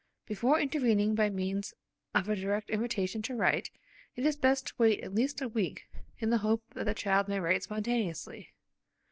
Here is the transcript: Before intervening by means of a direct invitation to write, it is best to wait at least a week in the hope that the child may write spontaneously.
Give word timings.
Before 0.25 0.59
intervening 0.59 1.13
by 1.13 1.29
means 1.29 1.75
of 2.15 2.27
a 2.27 2.35
direct 2.35 2.71
invitation 2.71 3.21
to 3.21 3.35
write, 3.35 3.69
it 4.15 4.25
is 4.25 4.35
best 4.35 4.65
to 4.65 4.73
wait 4.79 5.01
at 5.01 5.13
least 5.13 5.41
a 5.43 5.47
week 5.47 5.87
in 6.17 6.31
the 6.31 6.39
hope 6.39 6.63
that 6.73 6.85
the 6.85 6.95
child 6.95 7.27
may 7.27 7.39
write 7.39 7.61
spontaneously. 7.61 8.51